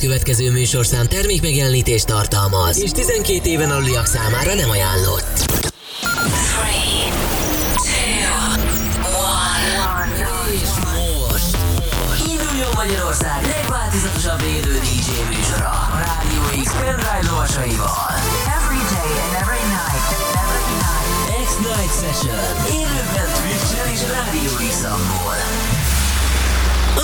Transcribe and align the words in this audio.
következő 0.00 0.50
műsorszám 0.50 1.06
termék 1.06 1.42
megjelenítést 1.42 2.06
tartalmaz, 2.06 2.78
és 2.82 2.90
12 2.90 3.48
éven 3.48 3.70
aluliak 3.70 4.06
számára 4.06 4.54
nem 4.54 4.70
ajánlott. 4.70 5.44
3, 10.00 10.12
2, 10.12 10.26
1. 11.34 12.30
Induljon 12.30 12.70
Magyarország 12.74 13.46
legváltozatosabb 13.46 14.42
élő 14.42 14.74
DJ 14.78 15.08
műsora 15.34 15.70
a 15.94 15.98
Rádió 16.04 16.62
X 16.64 16.72
pendrive 16.72 17.24
lovasaival. 17.30 18.12
Every 18.58 18.82
day 18.94 19.12
and 19.24 19.34
every 19.42 19.64
night. 19.78 20.08
Every 20.42 20.74
night. 20.84 21.10
X-Night 21.46 21.92
Session. 22.00 22.44
Élőben 22.80 23.28
Twitch-en 23.36 23.88
és 23.94 24.02
Rádió 24.14 24.52
X-amból. 24.68 25.59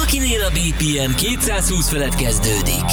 Akinél 0.03 0.43
a 0.43 0.51
BPM 0.51 1.15
220 1.15 1.89
felett 1.89 2.15
kezdődik. 2.15 2.85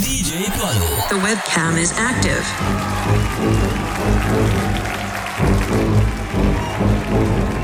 DJ 0.00 0.50
Paló. 0.58 0.86
The 1.08 1.16
webcam 1.16 1.76
is 1.76 1.90
active. 1.90 2.44
Revenge 7.08 7.57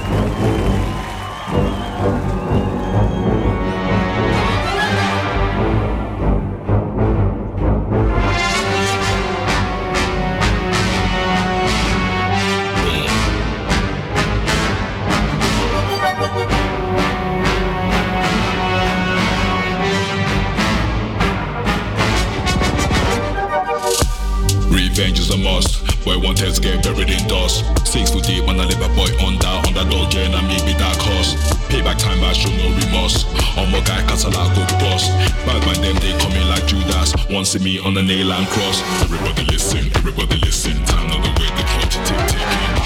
Boy 26.15 26.23
want 26.23 26.39
heads 26.39 26.61
get 26.61 26.81
buried 26.85 27.11
in 27.11 27.27
dust. 27.27 27.65
Six 27.85 28.11
foot 28.11 28.23
deep 28.23 28.47
and 28.47 28.61
I 28.61 28.67
live 28.67 28.81
a 28.81 28.89
boy 28.95 29.11
under 29.19 29.51
underdog 29.67 30.15
yeah, 30.15 30.31
and 30.31 30.37
I 30.37 30.43
may 30.47 30.63
be 30.65 30.73
that 30.79 30.97
cost. 30.99 31.35
Payback 31.67 31.99
time 31.99 32.23
I 32.23 32.33
show 32.33 32.55
no 32.55 32.71
remorse. 32.71 33.27
On 33.59 33.67
my 33.73 33.81
guy 33.81 33.99
like 34.07 34.55
go 34.55 34.63
boss. 34.79 35.09
Bad 35.43 35.59
man 35.67 35.83
them 35.83 35.97
they 35.99 36.15
coming 36.23 36.47
like 36.47 36.67
Judas. 36.67 37.15
Want 37.29 37.49
see 37.49 37.59
me 37.59 37.81
on 37.81 37.95
the 37.95 38.03
nail 38.03 38.31
and 38.31 38.47
cross. 38.47 38.81
Everybody 39.03 39.43
listen, 39.51 39.91
everybody 39.97 40.39
listen. 40.39 40.79
Time 40.87 41.09
not 41.09 41.19
the 41.19 41.31
way 41.35 41.51
the 41.51 41.65
clock 41.67 41.91
tick 41.91 42.07
ticking. 42.07 42.84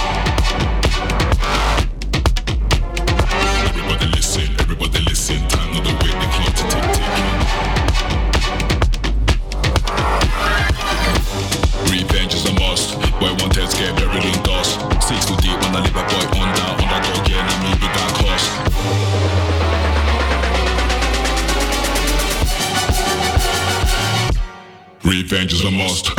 Revenge 25.30 25.52
is 25.52 25.64
a 25.64 25.70
must. 25.70 26.17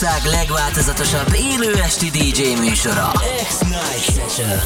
Magyarország 0.00 0.32
legváltozatosabb 0.32 1.34
élő 1.34 1.74
esti 1.74 2.10
DJ 2.10 2.60
műsora. 2.60 3.12
X-Night 3.48 4.04
Session. 4.04 4.58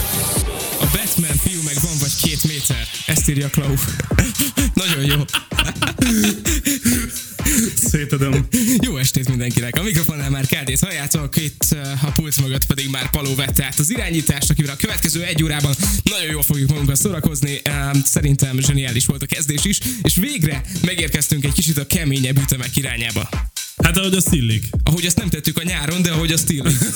A 0.81 0.87
Batman 0.93 1.37
fiú 1.37 1.63
meg 1.65 1.75
van 1.83 1.93
vagy 2.01 2.17
két 2.23 2.45
méter. 2.45 2.87
Ezt 3.07 3.29
írja 3.29 3.49
Klau. 3.49 3.75
Nagyon 4.83 5.05
jó. 5.05 5.25
Szétadom. 7.77 8.47
Jó 8.83 8.97
estét 8.97 9.29
mindenkinek. 9.29 9.77
A 9.77 9.83
mikrofonnál 9.83 10.31
már 10.31 10.47
Kárdét 10.47 10.81
halljátok, 10.81 11.37
itt 11.37 11.65
uh, 11.73 12.05
a 12.05 12.11
pult 12.11 12.41
mögött 12.41 12.67
pedig 12.67 12.89
már 12.91 13.11
Paló 13.11 13.35
vette 13.35 13.65
át 13.65 13.79
az 13.79 13.91
irányítást, 13.91 14.51
akivel 14.51 14.75
a 14.75 14.77
következő 14.77 15.23
egy 15.23 15.43
órában 15.43 15.75
nagyon 16.03 16.31
jól 16.31 16.43
fogjuk 16.43 16.71
magunkat 16.71 16.97
szórakozni. 16.97 17.61
Um, 17.93 18.03
Szerintem 18.05 18.59
zseniális 18.59 19.07
volt 19.07 19.23
a 19.23 19.27
kezdés 19.27 19.65
is, 19.65 19.79
és 20.03 20.17
végre 20.17 20.63
megérkeztünk 20.85 21.45
egy 21.45 21.53
kicsit 21.53 21.79
a 21.79 21.87
keményebb 21.87 22.39
ütemek 22.39 22.77
irányába. 22.77 23.29
Hát 23.83 23.97
ahogy 23.97 24.15
azt 24.15 24.35
illik. 24.35 24.69
Ahogy 24.83 25.05
ezt 25.05 25.17
nem 25.17 25.29
tettük 25.29 25.59
a 25.59 25.63
nyáron, 25.63 26.03
de 26.03 26.11
ahogy 26.11 26.33
azt 26.33 26.51
illik. 26.51 26.77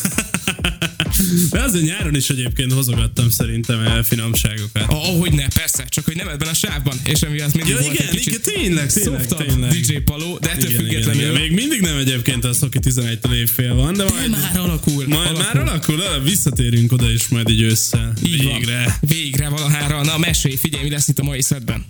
De 1.51 1.63
azért 1.63 1.85
nyáron 1.85 2.15
is 2.15 2.29
egyébként 2.29 2.73
hozogattam 2.73 3.31
szerintem 3.31 3.81
el 3.81 4.03
finomságokat. 4.03 4.83
Ahogy 4.87 5.33
ne, 5.33 5.49
persze, 5.49 5.85
csak 5.89 6.05
hogy 6.05 6.17
nem 6.17 6.29
ebben 6.29 6.49
a 6.49 6.55
sávban, 6.55 7.01
és 7.05 7.21
emiatt 7.21 7.55
mindig 7.55 7.75
Ja, 7.75 7.81
volt 7.81 7.95
igen, 7.95 8.07
egy 8.07 8.15
kicsit 8.15 8.47
igen, 8.47 8.63
tényleg, 8.63 8.93
tényleg, 8.93 9.27
tényleg. 9.27 9.81
DJ 9.81 9.97
Paló, 9.97 10.39
de 10.39 10.51
ettől 10.51 10.71
Igen, 10.71 10.85
igen, 10.85 11.03
függetlenül 11.03 11.21
igen. 11.21 11.41
Még 11.41 11.53
mindig 11.53 11.81
nem 11.81 11.97
egyébként 11.97 12.45
az, 12.45 12.63
aki 12.63 12.79
11-től 12.83 13.33
évfél 13.33 13.75
van, 13.75 13.93
de 13.93 14.05
de 14.05 14.11
majd, 14.11 14.31
már 14.31 14.57
alakul. 14.57 15.07
majd 15.07 15.29
alakul. 15.29 15.43
már 15.43 15.57
alakul, 15.57 16.05
el, 16.05 16.21
visszatérünk 16.21 16.93
oda 16.93 17.11
is 17.11 17.29
majd 17.29 17.49
így 17.49 17.63
össze. 17.63 18.13
Így 18.25 18.45
van. 18.45 18.55
Végre. 18.55 18.99
Végre 19.01 19.49
valahára. 19.49 20.03
Na 20.03 20.19
mesélj, 20.19 20.57
figyelj, 20.57 20.85
mi 20.85 20.91
lesz 20.91 21.09
itt 21.09 21.19
a 21.19 21.23
mai 21.23 21.43
szedben. 21.43 21.87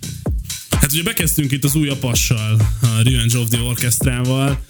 Hát 0.69 0.91
ugye 0.91 1.03
bekezdtünk 1.03 1.51
itt 1.51 1.63
az 1.63 1.75
új 1.75 1.89
apassal, 1.89 2.77
a 2.81 2.87
Revenge 3.03 3.37
of 3.37 3.49
the 3.49 3.61
Orchestrával. 3.61 4.61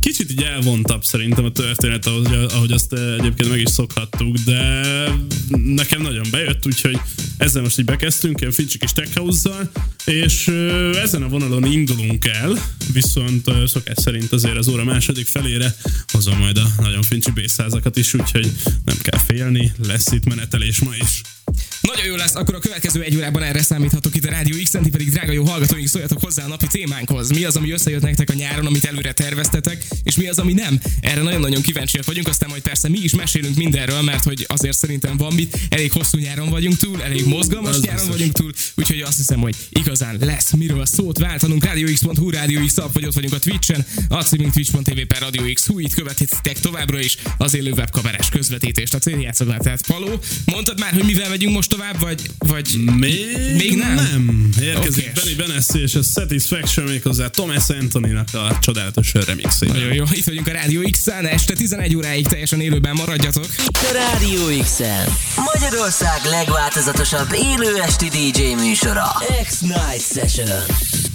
Kicsit 0.00 0.30
így 0.30 0.42
elvontabb 0.42 1.04
szerintem 1.04 1.44
a 1.44 1.52
történet, 1.52 2.06
ahogy, 2.06 2.34
ahogy 2.48 2.72
azt 2.72 2.92
egyébként 2.92 3.50
meg 3.50 3.60
is 3.60 3.70
szokhattuk, 3.70 4.36
de 4.36 4.84
nekem 5.48 6.02
nagyon 6.02 6.26
bejött, 6.30 6.66
úgyhogy 6.66 6.98
ezzel 7.36 7.62
most 7.62 7.78
így 7.78 7.84
bekezdtünk, 7.84 8.40
ilyen 8.40 8.52
fincsi 8.52 8.78
kis 8.78 8.92
tech 8.92 9.16
house 9.16 9.70
és 10.04 10.48
ezen 11.02 11.22
a 11.22 11.28
vonalon 11.28 11.64
indulunk 11.64 12.24
el, 12.26 12.58
viszont 12.92 13.50
szokás 13.66 13.96
szerint 13.96 14.32
azért 14.32 14.56
az 14.56 14.68
óra 14.68 14.84
második 14.84 15.26
felére 15.26 15.76
hozom 16.12 16.38
majd 16.38 16.56
a 16.56 16.68
nagyon 16.78 17.02
fincsi 17.02 17.30
bészázakat 17.30 17.96
is, 17.96 18.14
úgyhogy 18.14 18.52
nem 18.84 18.96
kell 19.02 19.18
félni, 19.18 19.72
lesz 19.86 20.12
itt 20.12 20.24
menetelés 20.24 20.80
ma 20.80 20.90
is. 21.00 21.20
Nagyon 21.86 22.04
jó 22.04 22.14
lesz, 22.14 22.34
akkor 22.34 22.54
a 22.54 22.58
következő 22.58 23.02
egy 23.02 23.16
órában 23.16 23.42
erre 23.42 23.62
számíthatok 23.62 24.14
itt 24.14 24.24
a 24.24 24.30
Rádió 24.30 24.56
x 24.62 24.70
ti 24.70 24.90
pedig 24.90 25.10
drága 25.10 25.32
jó 25.32 25.44
hallgatóink, 25.44 25.88
szóljatok 25.88 26.20
hozzá 26.22 26.44
a 26.44 26.48
napi 26.48 26.66
témánkhoz. 26.66 27.30
Mi 27.30 27.44
az, 27.44 27.56
ami 27.56 27.70
összejött 27.70 28.02
nektek 28.02 28.30
a 28.30 28.32
nyáron, 28.34 28.66
amit 28.66 28.84
előre 28.84 29.12
terveztetek, 29.12 29.84
és 30.02 30.16
mi 30.16 30.28
az, 30.28 30.38
ami 30.38 30.52
nem? 30.52 30.80
Erre 31.00 31.22
nagyon-nagyon 31.22 31.62
kíváncsiak 31.62 32.04
vagyunk, 32.04 32.28
aztán 32.28 32.48
majd 32.48 32.62
persze 32.62 32.88
mi 32.88 32.98
is 32.98 33.14
mesélünk 33.14 33.56
mindenről, 33.56 34.02
mert 34.02 34.24
hogy 34.24 34.44
azért 34.48 34.76
szerintem 34.76 35.16
van 35.16 35.34
mit. 35.34 35.58
Elég 35.68 35.92
hosszú 35.92 36.18
nyáron 36.18 36.48
vagyunk 36.48 36.76
túl, 36.76 37.02
elég 37.02 37.26
mozgalmas 37.26 37.74
Az 37.74 37.80
nyáron 37.80 37.96
biztos. 37.98 38.16
vagyunk 38.16 38.36
túl, 38.36 38.52
úgyhogy 38.74 39.00
azt 39.00 39.16
hiszem, 39.16 39.40
hogy 39.40 39.56
igazán 39.68 40.16
lesz 40.20 40.52
miről 40.52 40.86
szót 40.86 41.18
váltanunk. 41.18 41.64
Radio 41.64 41.92
X.hu, 41.92 42.30
Radio 42.30 42.64
X 42.64 42.76
app, 42.78 42.92
vagy 42.94 43.04
ott 43.04 43.14
vagyunk 43.14 43.32
a 43.34 43.38
Twitch-en, 43.38 43.86
a 44.08 44.22
címünk 44.22 44.52
twitch.tv 44.52 45.00
per 45.08 45.20
Radio 45.20 45.52
X. 45.52 45.66
Hú, 45.66 45.78
itt 45.78 45.94
követhetitek 45.94 46.60
továbbra 46.60 47.00
is 47.00 47.16
az 47.38 47.54
élő 47.54 47.72
webkamerás 47.72 48.28
közvetítést. 48.28 48.94
A 48.94 48.98
cél 48.98 49.20
játszognál, 49.20 49.58
tehát 49.58 49.86
Paló. 49.86 50.20
Mondtad 50.44 50.80
már, 50.80 50.92
hogy 50.92 51.04
mivel 51.04 51.28
megyünk 51.28 51.54
most 51.54 51.74
tovább, 51.76 52.00
vagy, 52.00 52.30
vagy 52.38 52.68
Még, 52.96 53.38
Még 53.56 53.76
nem? 53.76 53.94
nem. 53.94 54.48
Érkezik 54.60 55.10
Oké. 55.16 55.20
Benny 55.24 55.36
Benassi 55.36 55.80
és 55.82 55.94
a 55.94 56.02
Satisfaction 56.02 56.86
méghozzá 56.86 57.28
Thomas 57.28 57.68
Anthony-nak 57.68 58.28
a 58.32 58.58
csodálatos 58.60 59.12
remixében. 59.26 59.76
Nagyon 59.76 59.94
jó, 59.94 60.04
itt 60.12 60.24
vagyunk 60.24 60.46
a 60.46 60.52
Rádió 60.52 60.88
X-en, 60.90 61.26
este 61.26 61.54
11 61.54 61.96
óráig 61.96 62.26
teljesen 62.26 62.60
élőben 62.60 62.94
maradjatok. 62.94 63.46
Itt 63.66 63.76
a 63.76 63.92
Rádió 63.92 64.62
x 64.62 64.78
Magyarország 65.54 66.20
legváltozatosabb 66.24 67.28
élő 67.32 67.80
esti 67.82 68.08
DJ 68.08 68.54
műsora. 68.54 69.06
X-Night 69.42 70.02
Session. 70.12 71.05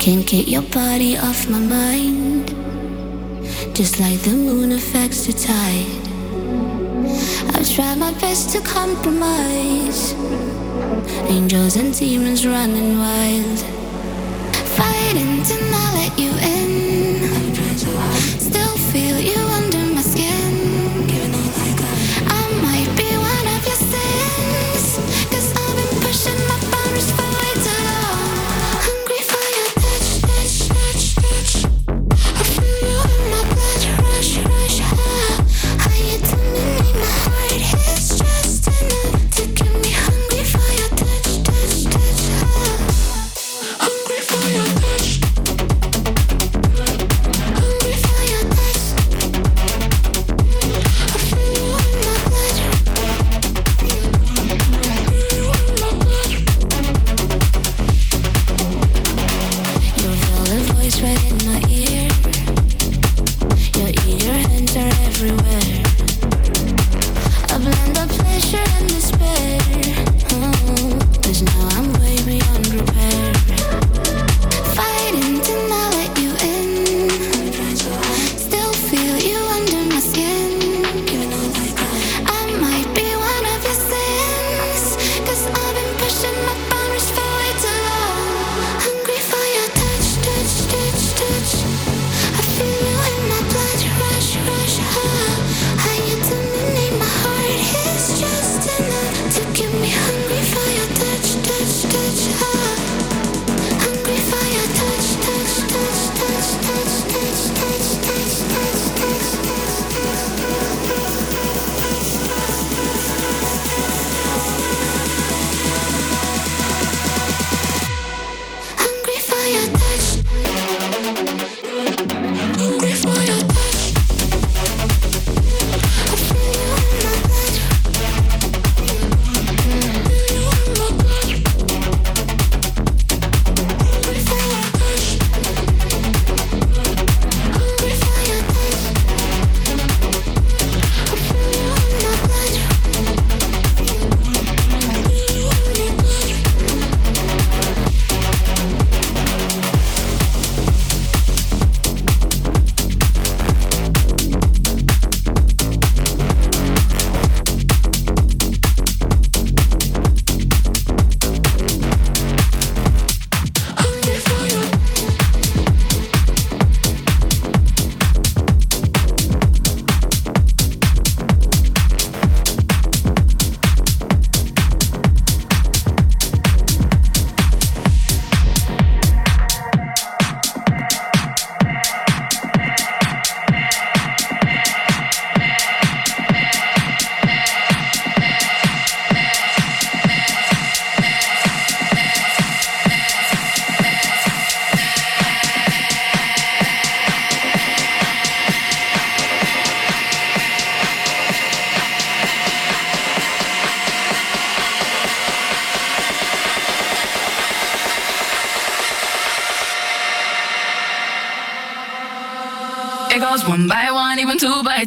Can't 0.00 0.26
get 0.26 0.48
your 0.48 0.62
body 0.62 1.18
off 1.18 1.46
my 1.50 1.58
mind. 1.58 2.48
Just 3.76 4.00
like 4.00 4.18
the 4.20 4.30
moon 4.30 4.72
affects 4.72 5.26
the 5.26 5.34
tide. 5.34 6.06
I've 7.54 7.68
tried 7.68 7.98
my 7.98 8.10
best 8.14 8.48
to 8.54 8.62
compromise. 8.62 10.14
Angels 11.28 11.76
and 11.76 11.92
demons 11.94 12.46
running 12.46 12.98
wild. 12.98 13.58
Fighting 14.78 15.42
to 15.42 15.54
let 15.70 16.18
you 16.18 16.30
in. 16.30 16.69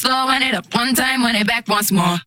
slow, 0.00 0.26
run 0.26 0.42
it 0.42 0.54
up 0.54 0.66
one 0.74 0.94
time, 0.94 1.22
run 1.22 1.36
it 1.36 1.46
back 1.46 1.68
once 1.68 1.92
more. 1.92 2.18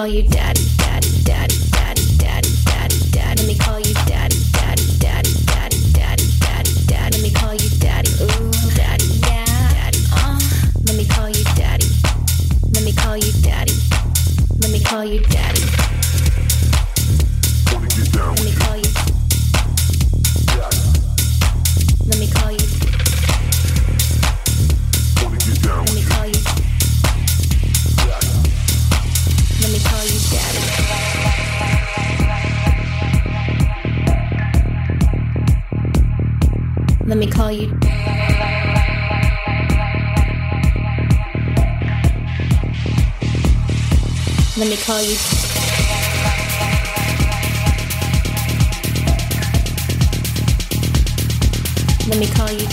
all 0.00 0.06
you 0.06 0.22
did. 0.22 0.39
me 44.70 44.76
call 44.76 45.02
you. 45.02 45.16
Let 52.06 52.18
me 52.20 52.26
call 52.28 52.52
you. 52.52 52.68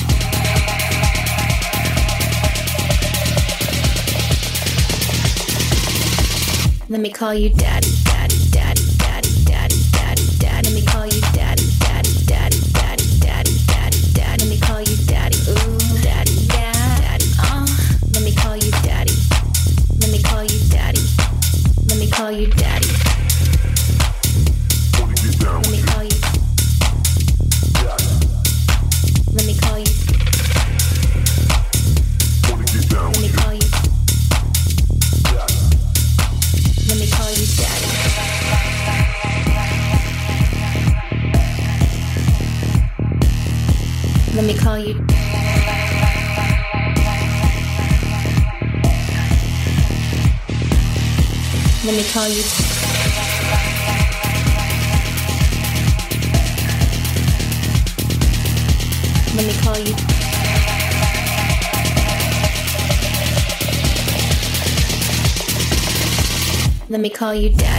Let 6.87 7.01
me 7.01 7.09
call 7.09 7.33
you 7.33 7.49
daddy, 7.49 7.89
daddy, 8.03 8.35
daddy. 8.51 8.66
tell 52.17 52.29
you. 52.29 52.43
Let 59.35 59.45
me 59.45 59.53
call 59.61 59.77
you. 59.77 59.95
Let 66.89 67.01
me 67.01 67.09
call 67.11 67.35
you 67.35 67.49
dad. 67.51 67.76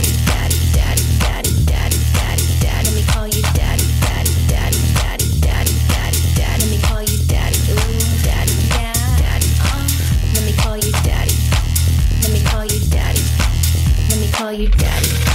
call 14.49 14.59
you 14.59 14.69
daddy. 14.69 15.28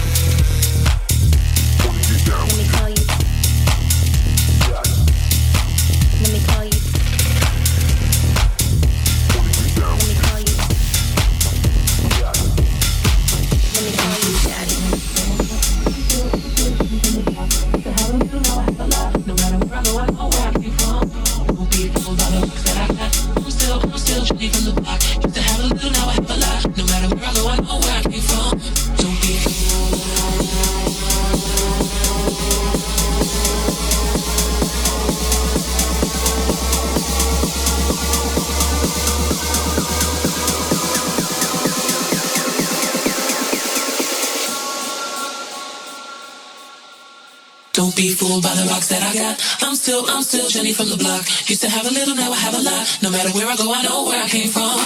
from 50.73 50.89
the 50.89 50.97
block. 50.97 51.21
Used 51.49 51.61
to 51.61 51.69
have 51.69 51.85
a 51.85 51.93
little, 51.93 52.15
now 52.15 52.31
I 52.31 52.35
have 52.35 52.55
a 52.55 52.61
lot. 52.61 52.99
No 53.01 53.09
matter 53.09 53.31
where 53.31 53.47
I 53.47 53.55
go, 53.55 53.73
I 53.73 53.81
know 53.83 54.03
where 54.05 54.21
I 54.21 54.27
came 54.27 54.49
from. 54.49 54.79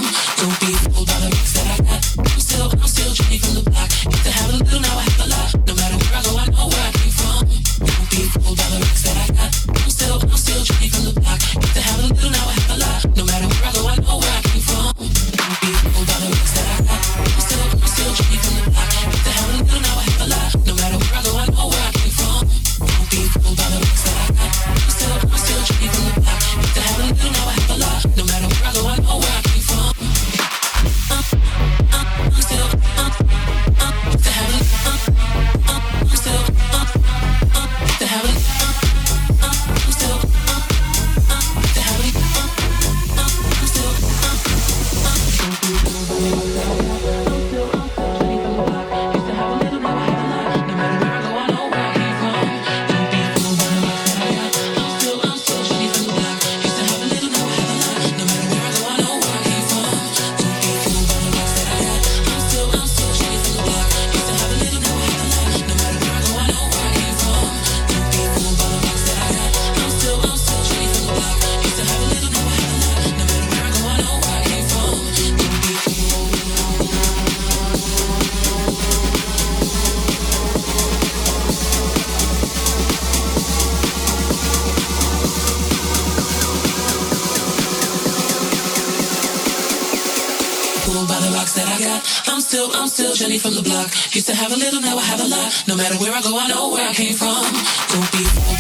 No 95.67 95.75
matter 95.75 95.97
where 95.97 96.13
I 96.13 96.21
go, 96.21 96.39
I 96.39 96.47
know 96.47 96.69
where 96.69 96.87
I 96.87 96.93
came 96.93 97.13
from. 97.13 97.43
Don't 97.89 98.11
be. 98.13 98.56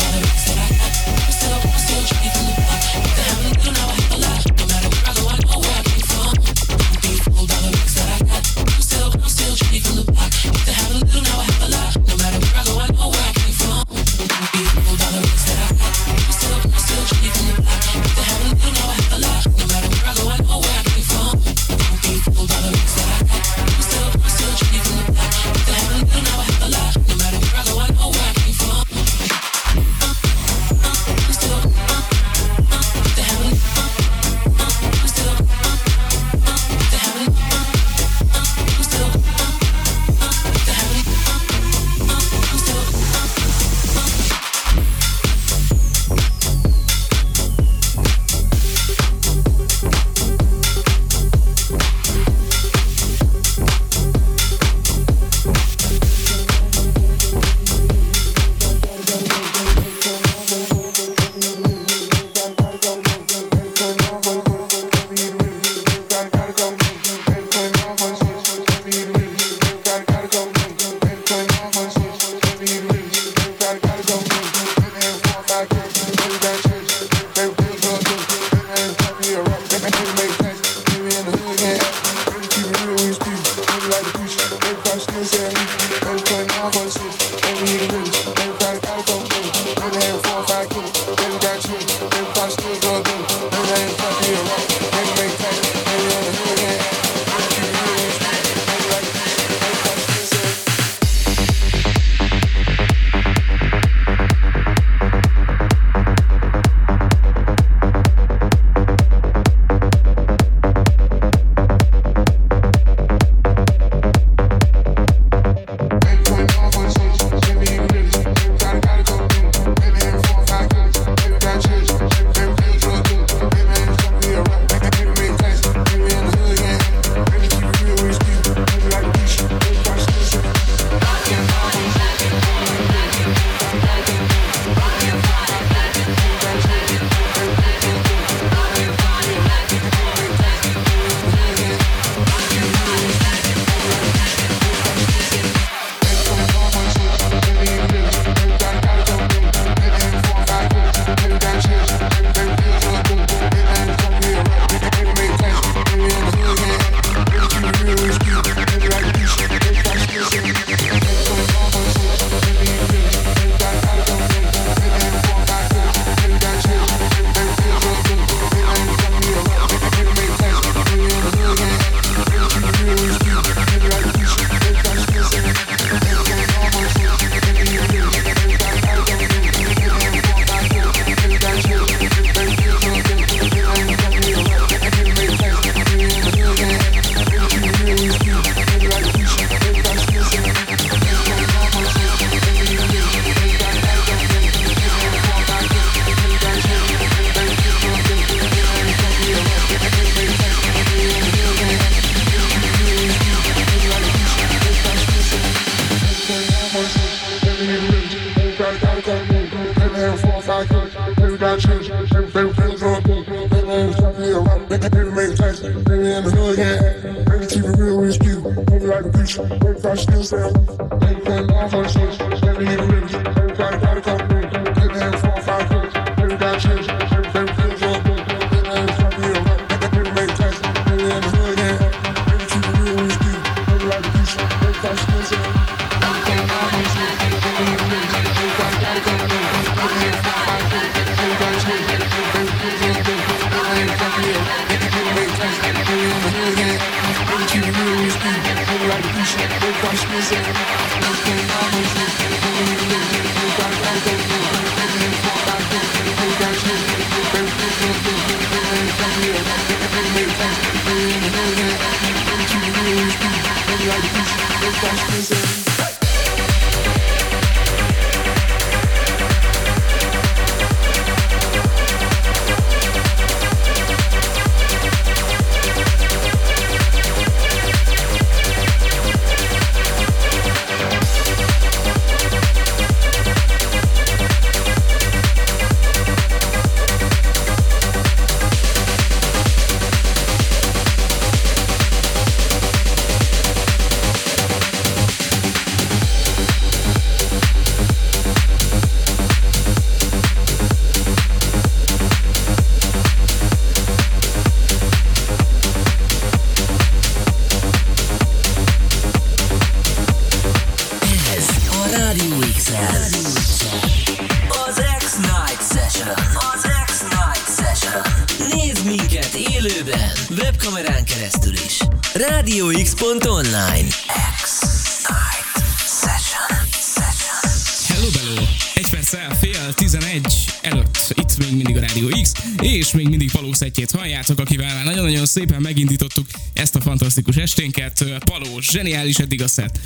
És 332.87 332.93
még 332.93 333.09
mindig 333.09 333.29
Paló 333.47 333.59
szettjét 333.59 333.91
halljátok, 333.91 334.39
akivel 334.39 334.75
már 334.75 334.85
nagyon-nagyon 334.85 335.25
szépen 335.25 335.61
megindítottuk 335.61 336.27
ezt 336.53 336.75
a 336.75 336.81
fantasztikus 336.81 337.35
esténket. 337.35 338.05
Paló, 338.25 338.59
zseniális 338.59 339.17
eddig 339.17 339.41
a 339.41 339.47
szett. 339.47 339.79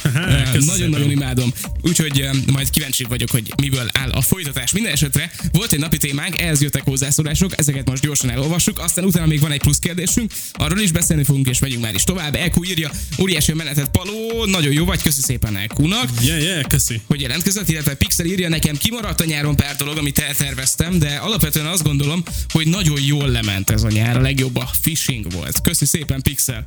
Nagyon-nagyon 0.66 1.12
imádom. 1.12 1.54
Úgyhogy 1.82 2.30
majd 2.52 2.70
kíváncsi 2.70 3.04
vagyok, 3.04 3.30
hogy 3.30 3.54
miből 3.62 3.90
áll 3.94 4.10
a 4.10 4.22
folytatás. 4.22 4.72
Minden 4.72 4.92
esetre 4.92 5.32
volt 5.52 5.72
egy 5.72 5.80
napi 5.80 5.98
témánk, 5.98 6.42
ehhez 6.42 6.62
jöttek 6.62 6.84
hozzászólások, 6.84 7.60
ezeket 7.60 7.90
most 7.90 8.02
gyorsan 8.02 8.30
elolvassuk, 8.30 8.80
aztán 8.80 9.06
utána 9.06 9.26
még 9.26 9.40
van 9.40 9.52
egy 9.52 9.62
plusz 9.62 9.80
kérdésünk, 9.80 10.32
arról 10.54 10.80
is 10.80 10.92
beszélni 10.92 11.24
fogunk, 11.24 11.48
és 11.48 11.60
megyünk 11.60 11.84
már 11.84 11.94
is 11.94 12.04
tovább. 12.04 12.36
Elkú 12.36 12.64
írja, 12.64 12.92
óriási 13.20 13.54
menetet 13.54 13.90
Paló, 13.90 14.46
nagyon 14.46 14.72
jó 14.72 14.86
vagy, 14.86 15.02
köszi 15.02 15.22
szépen 15.22 15.58
Elkúnak 15.58 16.10
Yeah, 16.22 16.42
yeah, 16.42 16.68
köszi. 16.68 17.02
hogy 17.08 17.22
jelentkezett, 17.22 17.70
illetve 17.70 17.94
Pixel 17.94 18.26
írja 18.26 18.50
nekem, 18.50 18.78
kimaradt 18.78 19.22
a 19.22 19.26
nyáron 19.26 19.56
pár 19.56 19.76
dolog, 19.76 19.98
amit 19.98 20.20
elterveztem, 20.20 21.00
de 21.00 21.16
alapvetően 21.16 21.66
azt 21.66 21.84
gondolom, 21.84 22.24
hogy 22.50 22.68
nagyon 22.68 23.02
jól 23.02 23.30
lement 23.30 23.50
ez 23.66 23.84
a 23.84 23.90
nyár, 23.90 24.18
a 24.18 24.22
legjobb 24.22 24.56
a 24.56 24.70
fishing 24.82 25.32
volt. 25.32 25.62
Köszi 25.62 25.86
szépen 25.86 26.22
Pixel. 26.22 26.66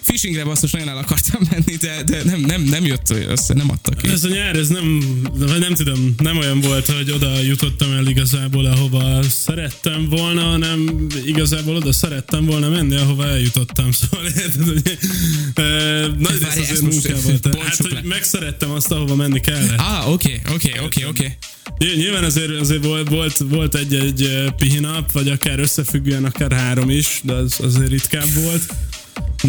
Fishingre 0.00 0.44
basszus 0.44 0.70
nagyon 0.70 0.88
el 0.88 0.96
akartam 0.96 1.40
menni, 1.50 1.76
de, 1.76 2.02
de 2.02 2.24
nem, 2.24 2.40
nem, 2.40 2.62
nem 2.62 2.84
jött 2.84 3.10
össze, 3.10 3.54
nem 3.54 3.70
adtak 3.70 3.96
ki. 3.96 4.08
Ez 4.08 4.24
a 4.24 4.28
nyár, 4.28 4.56
ez 4.56 4.68
nem, 4.68 5.18
vagy 5.38 5.58
nem 5.58 5.74
tudom, 5.74 6.14
nem 6.16 6.36
olyan 6.36 6.60
volt, 6.60 6.86
hogy 6.86 7.10
oda 7.10 7.40
jutottam 7.40 7.92
el 7.92 8.06
igazából, 8.06 8.66
ahova 8.66 9.22
szerettem 9.22 10.08
volna, 10.08 10.42
hanem 10.42 11.06
igazából 11.26 11.76
oda 11.76 11.92
szerettem 11.92 12.44
volna 12.44 12.68
menni, 12.68 12.96
ahova 12.96 13.26
eljutottam. 13.26 13.90
Szóval 13.98 14.26
érted, 14.26 14.64
hogy 14.64 14.98
nagy 16.18 16.38
rész 16.38 16.56
azért 16.56 16.80
munkával. 16.80 17.64
Hát, 17.64 17.76
hogy 17.76 18.04
megszerettem 18.04 18.70
azt, 18.70 18.90
ahova 18.90 19.14
menni 19.14 19.40
kellett. 19.40 19.78
Ah, 19.78 20.12
oké, 20.12 20.40
oké, 20.54 20.72
oké, 20.84 21.04
oké. 21.04 21.38
Ny- 21.78 21.96
Nyilván 21.96 22.24
azért, 22.24 22.60
azért 22.60 22.84
volt, 22.84 23.08
volt, 23.08 23.36
volt 23.48 23.74
egy-egy 23.74 24.52
pihinap, 24.56 25.12
vagy 25.12 25.28
akár 25.28 25.58
összefüggően, 25.58 26.24
akár 26.24 26.52
három 26.52 26.90
is, 26.90 27.20
de 27.22 27.32
az 27.32 27.60
azért 27.60 27.90
ritkább 27.90 28.32
volt. 28.34 28.62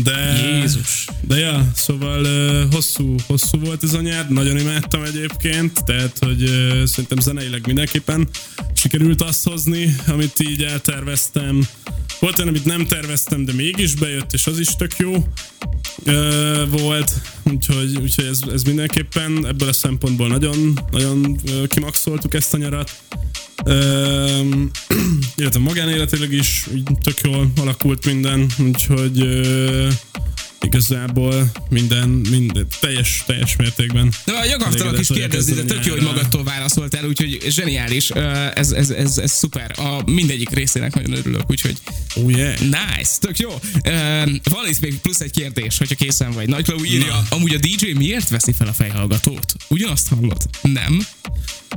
De, 0.04 0.40
Jézus. 0.56 1.06
De 1.22 1.38
ja, 1.38 1.72
szóval 1.76 2.22
uh, 2.22 2.74
hosszú, 2.74 3.16
hosszú 3.28 3.60
volt 3.60 3.84
ez 3.84 3.94
a 3.94 4.02
nyár, 4.02 4.30
nagyon 4.30 4.58
imádtam 4.58 5.04
egyébként, 5.04 5.86
tehát 5.86 6.18
hogy 6.20 6.44
uh, 6.44 6.84
szerintem 6.84 7.20
zeneileg 7.20 7.66
mindenképpen 7.66 8.28
sikerült 8.74 9.22
azt 9.22 9.48
hozni, 9.48 9.96
amit 10.08 10.40
így 10.50 10.64
elterveztem. 10.64 11.68
Volt 12.20 12.38
olyan, 12.38 12.50
amit 12.50 12.66
nem 12.66 12.88
terveztem, 12.88 13.46
de 13.46 13.54
mégis 13.54 13.96
bejött, 13.96 14.34
és 14.34 14.48
az 14.48 14.60
is 14.60 14.68
tök 14.68 14.98
jó 14.98 15.26
volt, 16.70 17.12
úgyhogy, 17.44 17.98
úgyhogy 18.02 18.26
ez, 18.26 18.40
ez 18.54 18.64
mindenképpen 18.64 19.46
ebből 19.48 19.68
a 19.68 19.74
szempontból 19.74 20.28
nagyon, 20.28 20.80
nagyon 20.92 21.38
ö, 21.48 21.68
kimaxoltuk 21.68 22.34
ezt 22.34 22.54
a 22.54 22.58
nyarat. 22.58 22.92
Ö, 23.66 24.42
illetve 25.38 25.60
magánéletileg 25.60 26.32
is 26.32 26.68
tök 27.02 27.22
jól 27.22 27.52
alakult 27.62 28.06
minden, 28.06 28.46
úgyhogy 28.60 29.22
ö, 29.22 29.88
igazából 30.62 31.52
minden, 31.70 32.10
minden 32.10 32.68
teljes, 32.80 33.24
teljes 33.26 33.56
mértékben. 33.56 34.14
De 34.26 34.32
a 34.32 34.54
akartalak 34.54 35.00
is 35.00 35.08
kérdezni, 35.08 35.54
de 35.54 35.64
tök 35.64 35.86
jó, 35.86 35.94
hogy 35.94 36.02
magadtól 36.02 36.44
válaszoltál, 36.44 37.06
úgyhogy 37.06 37.38
zseniális. 37.50 38.10
Ez, 38.10 38.72
ez, 38.72 38.90
ez, 38.90 39.18
ez 39.18 39.32
szuper. 39.32 39.72
A 39.80 40.10
mindegyik 40.12 40.50
részének 40.50 40.94
nagyon 40.96 41.14
örülök, 41.14 41.50
úgyhogy 41.50 41.78
Oh 42.16 42.32
yeah. 42.32 42.60
Nice, 42.60 43.12
tök 43.20 43.40
jó. 43.40 43.50
Van 44.44 44.68
itt 44.68 44.80
még 44.80 45.00
plusz 45.00 45.20
egy 45.20 45.32
kérdés, 45.32 45.78
hogyha 45.78 45.96
készen 45.96 46.32
vagy. 46.32 46.48
Nagy 46.48 46.74
írja, 46.84 47.08
Na. 47.08 47.36
amúgy 47.36 47.54
a 47.54 47.58
DJ 47.58 47.92
miért 47.92 48.30
veszi 48.30 48.52
fel 48.52 48.68
a 48.68 48.74
fejhallgatót? 48.74 49.54
Ugyanazt 49.68 50.08
hallod? 50.08 50.50
Nem? 50.62 51.06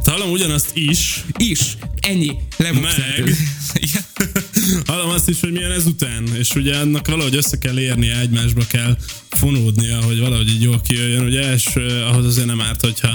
Hallom 0.05 0.31
ugyanazt 0.31 0.71
is, 0.75 1.25
Is. 1.37 1.77
Ennyi. 2.01 2.37
Lebuksz 2.57 2.97
Meg. 2.97 3.37
Igen. 3.87 4.03
Hallom 4.87 5.11
azt 5.11 5.29
is, 5.29 5.41
hogy 5.41 5.53
milyen 5.53 5.71
ezután, 5.71 6.27
és 6.35 6.55
ugye 6.55 6.77
annak 6.77 7.09
valahogy 7.09 7.37
össze 7.37 7.59
kell 7.59 7.79
érnie, 7.79 8.19
egymásba 8.19 8.63
kell 8.69 8.97
fonódnia, 9.31 10.03
hogy 10.03 10.19
valahogy 10.19 10.49
így 10.49 10.63
jól 10.63 10.81
kijöjjön, 10.81 11.25
ugye, 11.25 11.53
és 11.55 11.67
ahhoz 12.11 12.27
azért 12.27 12.47
nem 12.47 12.61
árt, 12.61 12.81
hogyha, 12.81 13.11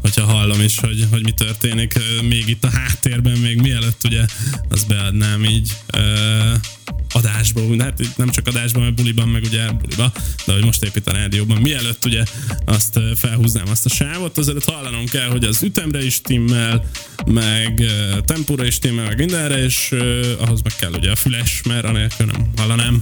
hogyha 0.00 0.24
hallom 0.24 0.60
is, 0.60 0.78
hogy, 0.78 1.06
hogy 1.10 1.22
mi 1.22 1.32
történik 1.32 1.94
még 2.22 2.48
itt 2.48 2.64
a 2.64 2.70
háttérben, 2.70 3.38
még 3.38 3.60
mielőtt 3.60 4.04
ugye 4.04 4.24
azt 4.68 4.88
beadnám 4.88 5.44
így 5.44 5.72
uh, 7.14 7.20
adásba, 7.22 7.60
hát 7.78 8.00
nem 8.16 8.28
csak 8.28 8.46
adásban, 8.46 8.82
mert 8.82 8.94
buliban, 8.94 9.28
meg 9.28 9.42
ugye 9.42 9.70
buliba, 9.70 10.12
de 10.46 10.52
hogy 10.52 10.64
most 10.64 10.82
épít 10.82 11.06
a 11.06 11.12
rádióban. 11.12 11.60
Mielőtt 11.60 12.04
ugye 12.04 12.22
azt 12.64 13.00
felhúznám 13.16 13.68
azt 13.68 13.84
a 13.84 13.88
sávot, 13.88 14.38
azért 14.38 14.64
hallanom 14.64 15.06
kell, 15.06 15.28
hogy 15.28 15.44
az 15.44 15.62
ütemre 15.62 16.04
is 16.04 16.20
timmel, 16.20 16.84
meg 17.26 17.82
tempóra 18.24 18.64
is 18.64 18.78
timmel, 18.78 19.04
meg 19.04 19.18
mindenre, 19.18 19.64
és 19.64 19.94
ahhoz 20.38 20.62
meg 20.62 20.72
kell 20.76 20.92
ugye 20.92 21.10
a 21.10 21.16
füles, 21.16 21.62
mert 21.62 21.84
anélkül 21.84 22.26
nem 22.26 22.50
hallanám. 22.56 23.00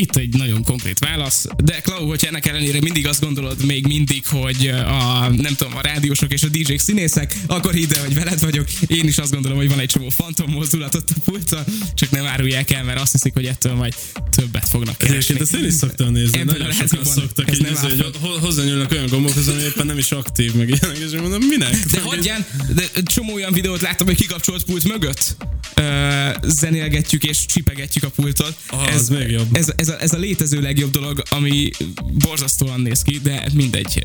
Itt 0.00 0.16
egy 0.16 0.36
nagyon 0.36 0.62
konkrét 0.62 0.98
válasz, 0.98 1.46
de 1.64 1.80
Klau, 1.80 2.06
hogyha 2.08 2.26
ennek 2.26 2.46
ellenére 2.46 2.78
mindig 2.80 3.06
azt 3.06 3.20
gondolod 3.20 3.64
még 3.64 3.86
mindig, 3.86 4.26
hogy 4.26 4.66
a, 4.66 5.28
nem 5.36 5.54
tudom, 5.56 5.76
a 5.76 5.80
rádiósok 5.80 6.32
és 6.32 6.42
a 6.42 6.48
DJ-k 6.48 6.78
színészek, 6.78 7.36
akkor 7.46 7.74
hidd 7.74 7.94
el, 7.94 8.04
hogy 8.04 8.14
veled 8.14 8.40
vagyok. 8.40 8.72
Én 8.86 9.06
is 9.06 9.18
azt 9.18 9.32
gondolom, 9.32 9.56
hogy 9.56 9.68
van 9.68 9.78
egy 9.78 9.88
csomó 9.88 10.08
fantom 10.08 10.50
mozdulatot 10.50 11.10
a 11.10 11.20
pulton, 11.24 11.64
csak 11.94 12.10
nem 12.10 12.26
árulják 12.26 12.70
el, 12.70 12.84
mert 12.84 13.00
azt 13.00 13.12
hiszik, 13.12 13.32
hogy 13.32 13.46
ettől 13.46 13.74
majd 13.74 13.94
többet 14.30 14.68
fognak 14.68 14.98
keresni. 14.98 15.16
Egyébként 15.16 15.40
ezt 15.40 15.54
én 15.54 15.68
is 15.68 15.74
szoktam 15.74 16.12
nézni, 16.12 16.38
Ebben 16.38 16.54
a 16.54 16.58
nagyon 16.58 16.72
sokan 16.72 17.04
szoktak 17.04 17.48
ez 17.48 17.58
így, 17.58 17.66
áll 17.66 17.82
hogy 17.82 18.06
ho- 18.20 18.38
hozzányúlnak 18.38 18.92
olyan 18.92 19.06
gombokhoz, 19.06 19.48
ami 19.48 19.62
éppen 19.62 19.86
nem 19.86 19.98
is 19.98 20.12
aktív, 20.12 20.54
meg 20.54 20.68
ilyenek, 20.68 20.98
és 20.98 21.20
mondom, 21.20 21.42
minek? 21.42 21.76
De 21.90 22.00
hagyján, 22.00 22.46
de 22.74 22.84
csomó 23.02 23.34
olyan 23.34 23.52
videót 23.52 23.80
láttam, 23.80 24.06
hogy 24.06 24.16
kikapcsolt 24.16 24.64
pult 24.64 24.84
mögött 24.84 25.36
ö, 25.74 26.28
zenélgetjük 26.46 27.24
és 27.24 27.46
csipegetjük 27.46 28.04
a 28.04 28.10
pultot. 28.10 28.56
Ah, 28.66 28.94
az 28.94 29.08
még 29.08 29.30
jobb. 29.30 29.56
Ez, 29.56 29.72
ez, 29.76 29.85
a, 29.88 30.00
ez 30.00 30.12
a 30.12 30.18
létező 30.18 30.60
legjobb 30.60 30.90
dolog, 30.90 31.22
ami 31.30 31.70
borzasztóan 32.12 32.80
néz 32.80 33.02
ki, 33.02 33.20
de 33.22 33.48
mindegy. 33.54 34.02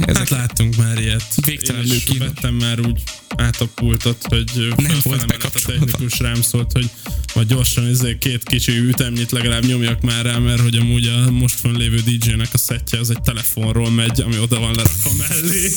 Ezek 0.00 0.16
Hát 0.16 0.28
láttunk 0.28 0.76
már 0.76 0.98
ilyet. 0.98 1.24
Végtelenül 1.44 1.96
Én 2.12 2.18
vettem 2.18 2.54
már 2.54 2.80
úgy 2.80 3.02
át 3.36 3.60
a 3.60 3.66
pultot, 3.74 4.24
hogy 4.28 4.74
volt 4.76 5.02
volt 5.02 5.22
a 5.42 5.50
technikus 5.66 6.18
rám 6.18 6.42
szólt, 6.42 6.72
hogy 6.72 6.90
majd 7.34 7.48
gyorsan 7.48 7.86
ezért 7.86 8.18
két 8.18 8.42
kicsi 8.42 8.78
ütemnyit 8.78 9.30
legalább 9.30 9.64
nyomjak 9.64 10.00
már 10.00 10.24
rá, 10.24 10.38
mert 10.38 10.60
hogy 10.60 10.76
amúgy 10.76 11.06
a 11.06 11.30
most 11.30 11.60
fönlévő 11.60 11.96
DJ-nek 11.96 12.48
a 12.52 12.58
szettje 12.58 12.98
az 12.98 13.10
egy 13.10 13.20
telefonról 13.20 13.90
megy, 13.90 14.20
ami 14.20 14.38
oda 14.38 14.58
van 14.58 14.74
lerakva 14.74 15.10
mellé. 15.18 15.70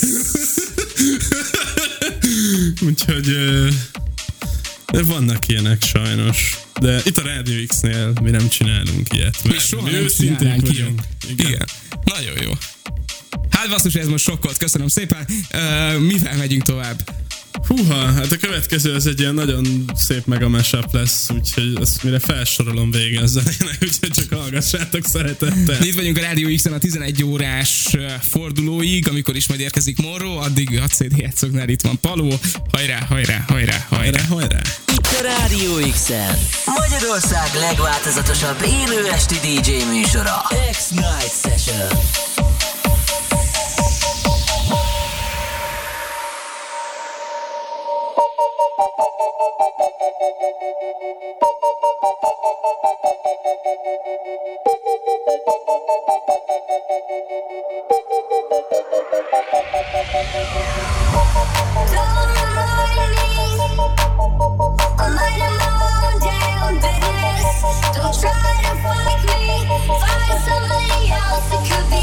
Úgyhogy 2.88 3.28
de 4.94 5.04
vannak 5.04 5.48
ilyenek 5.48 5.84
sajnos. 5.84 6.63
De 6.80 7.02
itt 7.06 7.18
a 7.18 7.22
Radio 7.22 7.66
X-nél 7.68 8.14
mi 8.22 8.30
nem 8.30 8.48
csinálunk 8.48 9.14
ilyet. 9.14 9.38
Mi 9.44 9.50
Mert 9.50 9.66
soha 9.66 9.84
mi 9.84 9.92
nem 9.92 10.02
őszinték 10.04 10.62
vagyunk. 10.62 11.02
Igen. 11.30 11.48
Igen. 11.48 11.66
Nagyon 12.04 12.44
jó. 12.44 12.52
Hát 13.50 13.70
basszus, 13.70 13.94
ez 13.94 14.08
most 14.08 14.24
sokkolt, 14.24 14.58
köszönöm 14.58 14.88
szépen. 14.88 15.28
Uh, 15.28 16.00
mivel 16.00 16.38
megyünk 16.38 16.64
tovább? 16.64 17.04
Húha, 17.68 18.12
hát 18.12 18.32
a 18.32 18.38
következő 18.38 18.94
az 18.94 19.08
egy 19.08 19.20
ilyen 19.20 19.34
nagyon 19.34 19.92
szép 19.96 20.26
mega 20.26 20.50
mashup 20.50 20.94
lesz, 20.94 21.30
úgyhogy 21.30 21.78
ezt 21.82 22.04
mire 22.04 22.20
felsorolom 22.20 22.92
vége 22.92 23.22
a 23.22 23.26
zenének, 23.26 23.78
úgyhogy 23.88 24.10
csak 24.10 24.34
hallgassátok 24.34 25.06
szeretettel. 25.06 25.84
Itt 25.84 25.96
vagyunk 25.96 26.18
a 26.18 26.22
Rádió 26.22 26.56
X-en 26.56 26.74
a 26.74 26.78
11 26.78 27.24
órás 27.24 27.96
fordulóig, 28.22 29.08
amikor 29.08 29.36
is 29.36 29.48
majd 29.48 29.60
érkezik 29.60 30.02
Morro, 30.02 30.36
addig 30.36 30.80
a 30.80 30.88
CD 30.88 31.18
játszoknál 31.18 31.70
itt 31.70 31.82
van 31.82 32.00
Paló. 32.00 32.40
Hajrá, 32.72 33.06
hajrá, 33.10 33.44
hajrá, 33.48 33.86
hajrá. 33.90 34.24
Hajrá! 34.24 34.62
Itt 34.92 35.08
a 35.08 35.22
Rádió 35.22 35.92
X-en 35.92 36.38
Magyarország 36.66 37.50
legváltozatosabb 37.60 38.66
élő 38.66 39.08
esti 39.08 39.36
DJ 39.36 39.72
műsora 39.92 40.42
X-Night 40.72 41.34
Session 41.42 41.88
Don't 67.94 68.14
try 68.20 68.32
to 68.64 68.72
fight 68.84 69.22
me. 69.28 69.66
Find 69.88 70.40
somebody 70.44 71.12
else. 71.12 71.50
It 71.54 71.64
could 71.70 71.88
be 71.90 72.03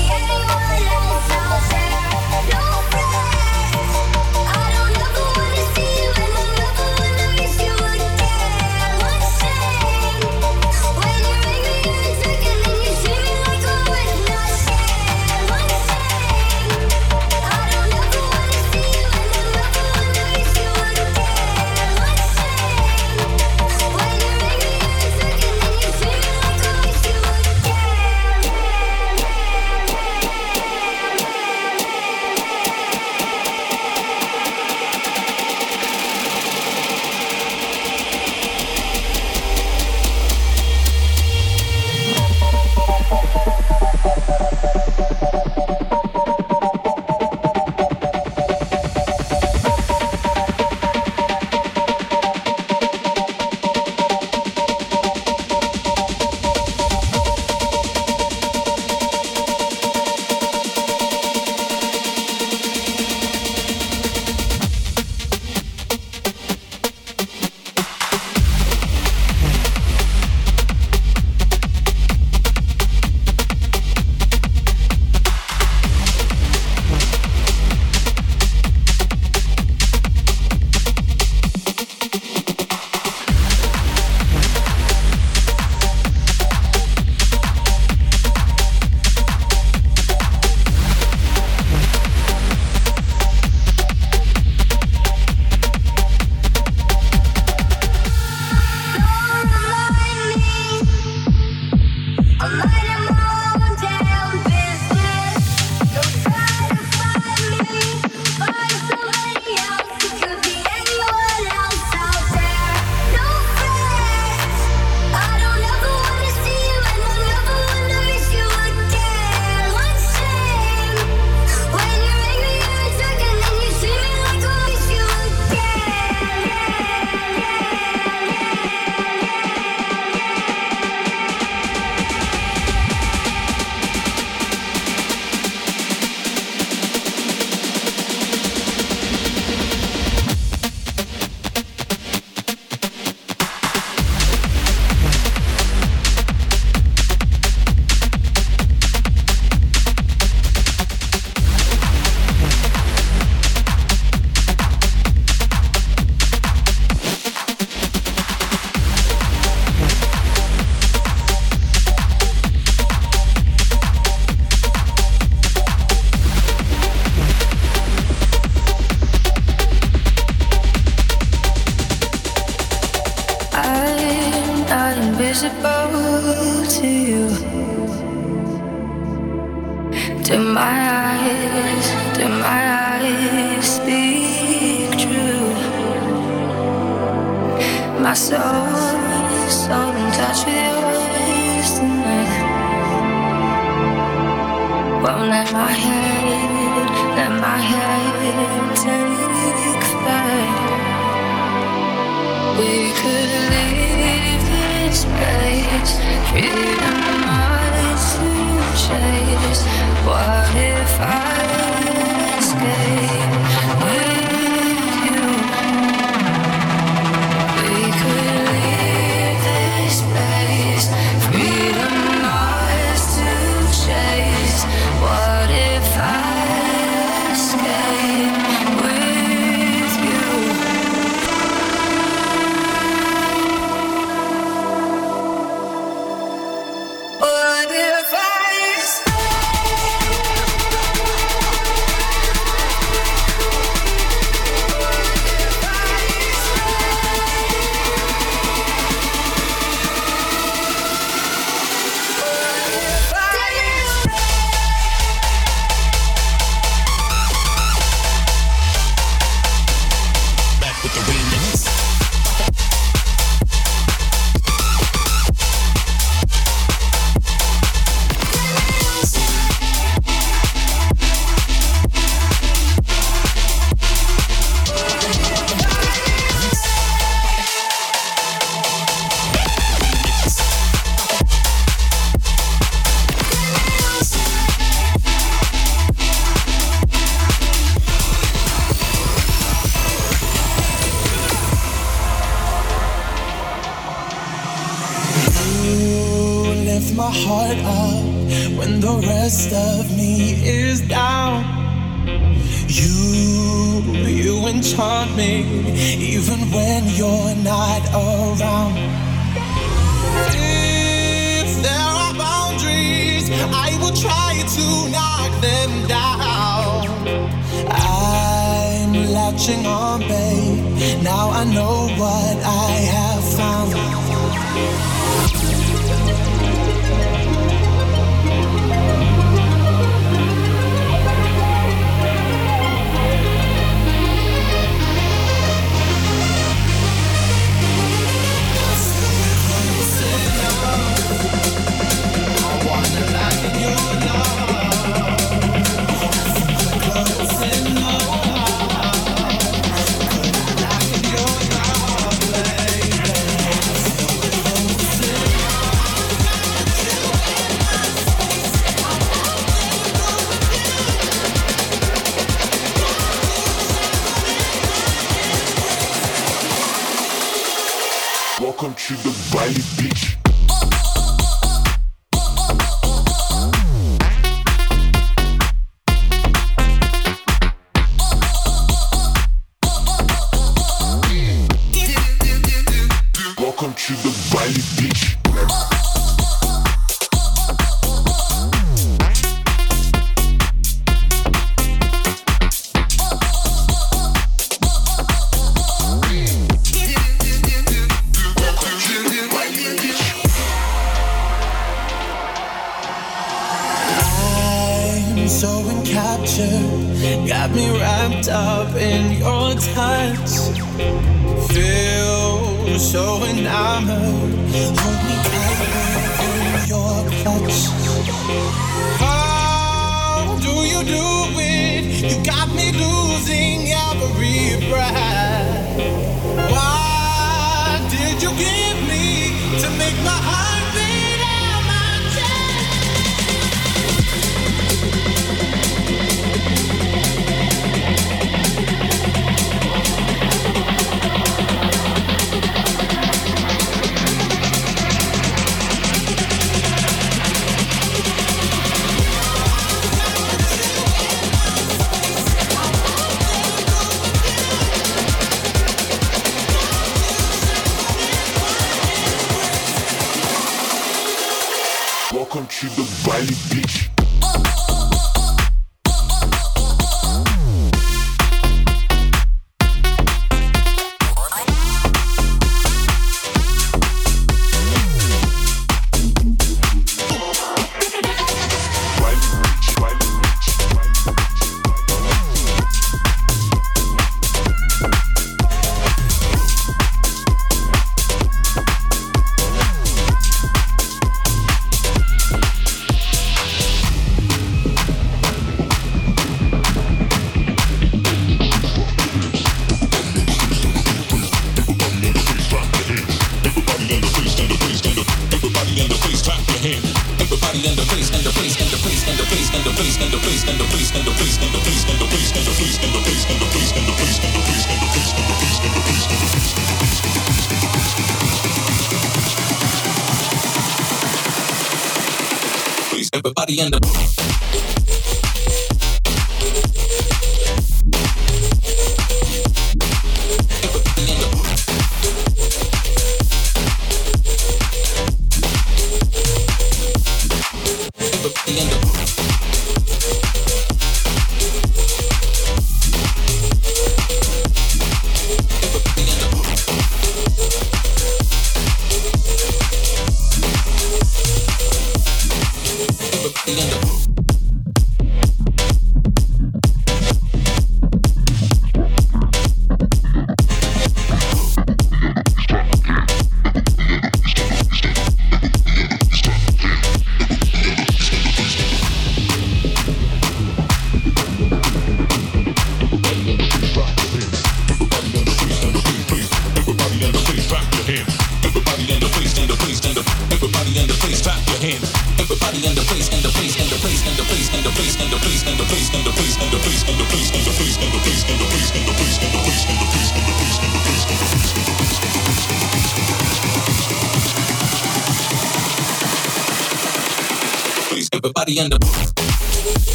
the 598.54 598.58
end 598.58 599.19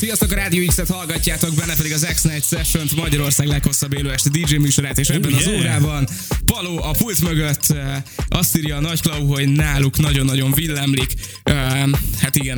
Sziasztok, 0.00 0.30
a 0.30 0.34
Rádió 0.34 0.66
X-et 0.66 0.88
hallgatjátok, 0.88 1.54
benne 1.54 1.76
pedig 1.76 1.92
az 1.92 2.06
X-Night 2.14 2.44
Session 2.46 2.86
Magyarország 2.96 3.46
leghosszabb 3.46 3.94
élő 3.94 4.12
esti 4.12 4.28
DJ 4.28 4.56
műsorát, 4.56 4.98
és 4.98 5.08
ebben 5.08 5.32
az 5.32 5.46
yeah. 5.46 5.58
órában 5.58 6.08
Paló 6.46 6.82
a 6.82 6.90
pult 6.90 7.20
mögött 7.20 7.70
eh, 7.70 8.02
azt 8.28 8.56
írja 8.56 8.76
a 8.76 8.80
Nagy 8.80 9.00
Klau, 9.00 9.26
hogy 9.26 9.48
náluk 9.48 9.98
nagyon-nagyon 9.98 10.52
villámlik. 10.52 11.14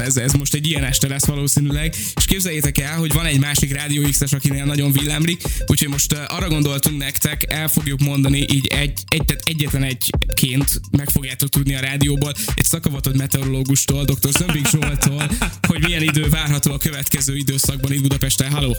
Ez, 0.03 0.17
ez 0.17 0.33
most 0.33 0.55
egy 0.55 0.67
ilyen 0.67 0.85
este 0.85 1.09
lesz 1.09 1.27
valószínűleg. 1.27 1.95
És 2.17 2.25
képzeljétek 2.25 2.79
el, 2.79 2.97
hogy 2.97 3.13
van 3.13 3.27
egy 3.27 3.39
másik 3.39 3.73
Rádió 3.73 4.09
X-es, 4.09 4.33
akinél 4.33 4.65
nagyon 4.65 4.93
villámlik, 4.93 5.43
úgyhogy 5.67 5.89
most 5.89 6.13
arra 6.13 6.49
gondoltunk 6.49 6.99
nektek, 6.99 7.53
el 7.53 7.69
fogjuk 7.69 8.01
mondani 8.01 8.39
így 8.39 8.67
egy, 8.67 9.01
egy 9.09 9.25
tehát 9.25 9.43
egyetlen 9.45 9.83
egyként 9.83 10.81
meg 10.91 11.11
fogjátok 11.11 11.49
tudni 11.49 11.75
a 11.75 11.81
rádióból, 11.81 12.33
egy 12.55 12.65
szakavatott 12.65 13.17
meteorológustól, 13.17 14.05
dr. 14.05 14.31
Zömbik 14.31 14.69
Zsoltól, 14.69 15.31
hogy 15.69 15.85
milyen 15.85 16.03
idő 16.03 16.29
várható 16.29 16.73
a 16.73 16.79
következő 16.79 17.37
időszakban 17.37 17.93
itt 17.93 18.03
Budapesten. 18.03 18.51
Halló! 18.51 18.77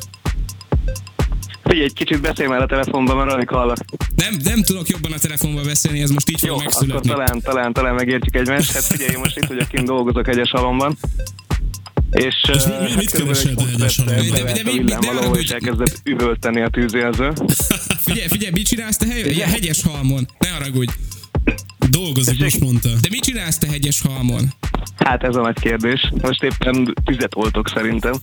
Figyelj, 1.64 1.84
egy 1.84 1.94
kicsit 1.94 2.22
beszélj 2.22 2.48
már 2.48 2.62
a 2.62 2.66
telefonban, 2.66 3.18
mert 3.18 3.32
alig 3.32 3.50
hallak. 3.50 3.78
Nem, 4.16 4.36
nem 4.44 4.62
tudok 4.64 4.88
jobban 4.88 5.12
a 5.12 5.18
telefonba 5.18 5.62
beszélni, 5.62 6.02
ez 6.02 6.10
most 6.10 6.30
így 6.30 6.40
fog 6.40 6.50
Jó, 6.50 6.58
megszületni. 6.58 7.10
akkor 7.10 7.26
talán, 7.26 7.42
talán, 7.42 7.74
talán 7.74 7.96
megértjük 7.96 8.36
egymást. 8.36 8.72
Hát 8.72 8.84
figyelj, 8.84 9.12
én 9.12 9.20
most 9.20 9.38
itt 9.38 9.46
vagyok, 9.46 9.68
kint 9.68 9.86
dolgozok 9.86 10.28
egyes 10.28 10.50
halomban. 10.52 10.98
És, 12.12 12.36
És 12.54 12.64
mi- 12.66 12.72
mi- 12.82 12.90
hát 12.90 12.96
mit 12.96 13.12
húsz 13.18 13.46
egyes 13.46 13.98
halomban? 13.98 14.30
De- 14.32 14.44
de- 14.44 14.52
de 14.54 14.62
mi- 14.64 14.84
de 14.84 14.96
arra, 14.96 15.40
és 15.40 15.50
elkezdett 15.50 16.00
üvölteni 16.04 16.62
a 16.62 16.70
tűzjelző. 16.70 17.32
Figyelj, 18.06 18.28
figyelj, 18.28 18.52
mit 18.52 18.66
csinálsz 18.68 18.98
te 18.98 19.06
hely- 19.08 19.34
hegyes 19.40 19.82
halmon? 19.84 20.28
Ne 20.40 20.48
haragudj. 20.50 20.92
Dolgozik, 21.90 22.40
most 22.40 22.60
mondta. 22.60 22.90
De 22.90 23.08
mit 23.10 23.24
csinálsz 23.24 23.58
te 23.58 23.68
hegyes 23.68 24.02
halmon? 24.02 24.54
Hát 24.98 25.24
ez 25.24 25.36
a 25.36 25.42
nagy 25.42 25.60
kérdés. 25.60 26.12
Most 26.22 26.44
éppen 26.44 26.94
tüzet 27.06 27.36
oltok 27.36 27.70
szerintem. 27.70 28.14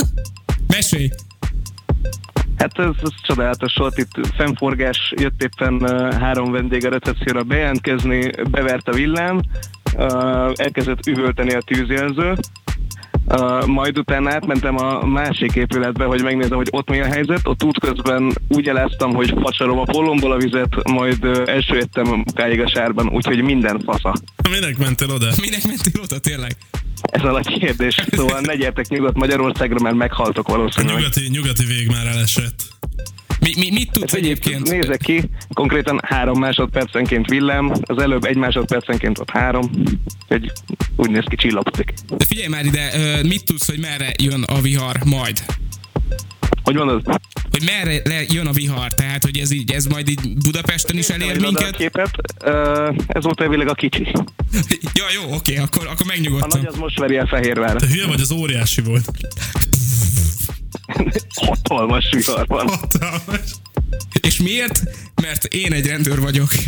Mesélj! 0.66 1.10
Hát 2.60 2.78
ez, 2.78 2.94
ez 3.02 3.10
csodálatos 3.22 3.74
volt, 3.76 3.98
itt 3.98 4.26
fennforgás, 4.36 5.14
jött 5.16 5.42
éppen 5.42 5.80
három 6.18 6.52
vendég 6.52 6.86
a 6.86 6.90
recepcióra 6.90 7.42
bejelentkezni, 7.42 8.30
bevert 8.50 8.88
a 8.88 8.92
villám, 8.92 9.40
elkezdett 10.54 11.06
üvölteni 11.06 11.52
a 11.52 11.60
tűzjelző, 11.60 12.34
Uh, 13.26 13.66
majd 13.66 13.98
utána 13.98 14.30
átmentem 14.30 14.76
a 14.76 15.06
másik 15.06 15.54
épületbe, 15.54 16.04
hogy 16.04 16.22
megnézem, 16.22 16.56
hogy 16.56 16.68
ott 16.70 16.90
mi 16.90 17.00
a 17.00 17.04
helyzet. 17.04 17.40
Ott 17.44 17.64
útközben 17.64 18.32
úgy 18.48 18.68
eláztam, 18.68 19.14
hogy 19.14 19.34
facsarom 19.42 19.78
a 19.78 19.84
pólomból 19.84 20.32
a 20.32 20.36
vizet, 20.36 20.88
majd 20.88 21.24
uh, 21.24 21.42
elsőjöttem 21.46 22.24
a 22.64 22.68
sárban, 22.68 23.08
úgyhogy 23.08 23.42
minden 23.42 23.80
fasza. 23.84 24.14
Minek 24.50 24.78
mentél 24.78 25.10
oda? 25.10 25.26
Minek 25.40 25.66
mentél 25.66 26.00
oda 26.02 26.18
tényleg? 26.18 26.56
Ez 27.00 27.24
a 27.24 27.30
nagy 27.30 27.58
kérdés. 27.58 27.94
Szóval 28.10 28.40
ne 28.40 28.54
gyertek 28.56 28.88
nyugodt 28.88 29.16
Magyarországra, 29.16 29.80
mert 29.80 29.94
meghaltok 29.94 30.48
A 30.48 30.50
valószínűleg. 30.50 30.96
nyugati, 30.96 31.28
nyugati 31.30 31.64
vég 31.64 31.88
már 31.88 32.06
elesett. 32.06 32.62
Mi, 33.40 33.52
mi, 33.56 33.70
mit 33.70 33.90
tudsz 33.90 34.12
egyébként? 34.12 34.70
Nézek 34.70 35.00
ki, 35.00 35.22
konkrétan 35.52 36.00
három 36.04 36.38
másodpercenként 36.38 37.28
villám, 37.28 37.72
az 37.82 37.98
előbb 37.98 38.24
egy 38.24 38.36
másodpercenként 38.36 39.18
ott 39.18 39.30
három, 39.30 39.70
egy 40.28 40.52
úgy 40.96 41.10
néz 41.10 41.24
ki 41.28 41.36
csillapodzik. 41.36 41.92
De 42.16 42.24
figyelj 42.24 42.48
már 42.48 42.64
ide, 42.64 42.90
mit 43.22 43.44
tudsz, 43.44 43.66
hogy 43.66 43.78
merre 43.78 44.12
jön 44.22 44.42
a 44.42 44.60
vihar 44.60 44.96
majd? 45.04 45.42
Hogy 46.62 46.74
mondod? 46.74 47.02
Hogy 47.50 47.62
merre 47.64 48.00
le 48.04 48.22
jön 48.28 48.46
a 48.46 48.52
vihar, 48.52 48.94
tehát 48.94 49.24
hogy 49.24 49.38
ez 49.38 49.50
így, 49.52 49.70
ez 49.70 49.84
majd 49.86 50.08
így 50.08 50.36
Budapesten 50.38 50.98
is 50.98 51.08
elér 51.08 51.30
Egy 51.30 51.40
minket? 51.40 51.76
Képet, 51.76 52.10
uh, 52.44 52.94
ez 53.06 53.24
volt 53.24 53.40
elvileg 53.40 53.68
a 53.68 53.74
kicsi. 53.74 54.12
Ja, 54.94 55.04
jó, 55.14 55.34
oké, 55.34 55.56
akkor, 55.56 55.86
akkor 55.86 56.00
A 56.00 56.04
megnyugodtam. 56.06 56.60
nagy 56.60 56.66
az 56.66 56.78
most 56.78 56.98
veri 56.98 57.16
el 57.16 57.26
Fehérvár. 57.26 57.76
Te 57.76 57.86
hülye 57.86 58.06
vagy, 58.06 58.20
az 58.20 58.32
óriási 58.32 58.82
volt. 58.82 59.10
Hatalmas 61.34 62.08
vihar 62.10 62.46
van. 62.46 62.68
Hatalmas. 62.68 63.40
És 64.20 64.40
miért? 64.40 64.82
Mert 65.22 65.44
én 65.44 65.72
egy 65.72 65.86
rendőr 65.86 66.20
vagyok. 66.20 66.52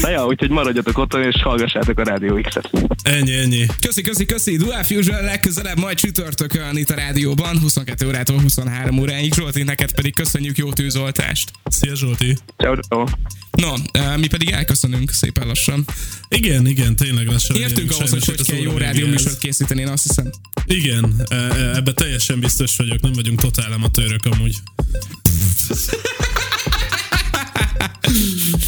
Na 0.00 0.08
ja, 0.10 0.26
úgyhogy 0.26 0.50
maradjatok 0.50 0.98
otthon 0.98 1.22
és 1.22 1.42
hallgassátok 1.42 1.98
a 1.98 2.02
Rádió 2.02 2.40
X-et. 2.40 2.70
Ennyi, 3.02 3.32
ennyi. 3.34 3.66
Köszi, 3.80 4.02
köszi, 4.02 4.26
köszi. 4.26 4.56
Dual 4.56 4.82
Fusion 4.82 5.24
legközelebb 5.24 5.78
majd 5.78 5.96
csütörtökön 5.96 6.76
itt 6.76 6.90
a 6.90 6.94
rádióban, 6.94 7.58
22 7.60 8.06
órától 8.06 8.40
23 8.40 8.98
óráig. 8.98 9.34
Zsolti, 9.34 9.62
neked 9.62 9.94
pedig 9.94 10.14
köszönjük 10.14 10.56
jó 10.56 10.72
tűzoltást. 10.72 11.50
Szia 11.64 11.94
Zsolti. 11.94 12.36
Ciao, 12.56 12.76
ciao. 12.76 13.04
No, 13.50 13.72
mi 14.16 14.26
pedig 14.26 14.50
elköszönünk 14.50 15.10
szépen 15.10 15.46
lassan. 15.46 15.84
Igen, 16.28 16.66
igen, 16.66 16.96
tényleg 16.96 17.26
lassan. 17.26 17.56
Értünk 17.56 17.90
ahhoz, 17.90 18.10
hogy 18.10 18.24
hogy 18.24 18.46
kell 18.46 18.56
jó 18.58 18.76
rádió 18.76 19.06
műsort 19.06 19.38
készíteni, 19.38 19.80
én 19.80 19.88
azt 19.88 20.02
hiszem. 20.02 20.30
Igen, 20.66 21.14
e- 21.28 21.34
e- 21.34 21.76
ebben 21.76 21.94
teljesen 21.94 22.40
biztos 22.40 22.76
vagyok, 22.76 23.00
nem 23.00 23.12
vagyunk 23.12 23.40
totál 23.40 23.72
amatőrök 23.72 24.24
amúgy. 24.24 24.54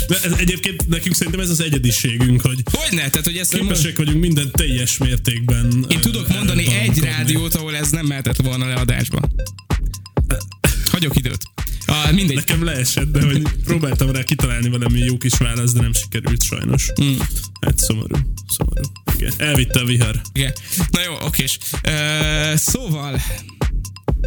De 0.08 0.20
ez, 0.22 0.32
egyébként 0.32 0.88
nekünk 0.88 1.14
szerintem 1.14 1.40
ez 1.40 1.50
az 1.50 1.60
egyediségünk, 1.60 2.40
hogy 2.40 2.62
Hogyne? 2.72 3.10
Tehát, 3.10 3.24
hogy 3.24 3.36
ezt 3.36 3.54
képesek 3.54 3.96
vagyunk 3.96 4.20
minden 4.20 4.50
teljes 4.50 4.98
mértékben. 4.98 5.84
Én 5.88 6.00
tudok 6.00 6.28
mondani 6.28 6.66
egy 6.72 6.98
rádiót, 6.98 7.54
ahol 7.54 7.76
ez 7.76 7.90
nem 7.90 8.06
mehetett 8.06 8.36
volna 8.36 8.66
leadásba. 8.66 9.20
Hagyok 10.90 11.16
időt. 11.16 11.42
Ah, 11.86 12.12
mindegy. 12.12 12.36
Nekem 12.36 12.64
leesett, 12.64 13.12
de 13.12 13.24
hogy 13.24 13.42
próbáltam 13.64 14.10
rá 14.10 14.22
kitalálni 14.22 14.68
valami 14.68 14.98
jó 14.98 15.16
kis 15.16 15.36
választ, 15.38 15.74
de 15.74 15.80
nem 15.80 15.92
sikerült 15.92 16.42
sajnos. 16.42 16.92
Mm. 17.02 17.16
Hát 17.60 17.78
szomorú, 17.78 18.16
szomorú. 18.48 18.82
Igen. 19.16 19.32
Elvitte 19.36 19.80
a 19.80 19.84
vihar. 19.84 20.20
Igen. 20.32 20.52
Na 20.90 21.02
jó, 21.02 21.14
okés. 21.26 21.58
Uh, 21.72 22.56
szóval, 22.56 23.20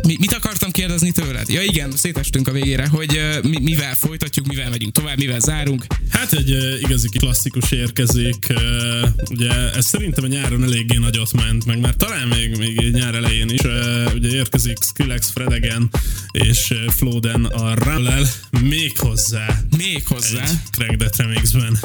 mi, 0.02 0.16
mit 0.20 0.34
akartam 0.34 0.72
kérdezni 0.72 1.12
tőled? 1.12 1.50
Ja 1.50 1.62
igen, 1.62 1.92
szétestünk 1.92 2.48
a 2.48 2.52
végére, 2.52 2.88
hogy 2.88 3.18
uh, 3.18 3.50
mi, 3.50 3.60
mivel 3.60 3.96
folytatjuk, 3.96 4.46
mivel 4.48 4.70
megyünk 4.70 4.94
tovább, 4.94 5.18
mivel 5.18 5.40
zárunk. 5.40 5.86
Hát 6.10 6.34
egy 6.34 6.52
uh, 6.52 6.82
igazi 6.82 7.10
klasszikus 7.10 7.72
érkezik. 7.72 8.46
Uh, 8.50 9.10
ugye 9.30 9.52
ez 9.72 9.86
szerintem 9.86 10.24
a 10.24 10.28
nyáron 10.28 10.64
eléggé 10.64 10.98
nagyot 10.98 11.34
ment, 11.34 11.66
meg 11.66 11.80
már 11.80 11.96
talán 11.96 12.28
még, 12.28 12.58
még 12.58 12.92
nyár 12.92 13.16
elején 13.16 13.50
is. 13.50 13.62
Uh, 13.62 14.14
ugye 14.14 14.30
érkezik 14.30 14.78
Skrillex, 14.82 15.30
Fredegen 15.30 15.90
és 16.32 16.70
uh, 16.70 16.92
Floden 16.92 17.46
a 17.46 17.74
Ramlel 17.76 18.28
még 18.62 18.98
hozzá. 18.98 19.60
Még 19.78 20.08
hozzá. 20.08 20.44
Egy 20.44 20.50
Craig 20.72 20.98
Death 20.98 21.18
remixben. 21.18 21.78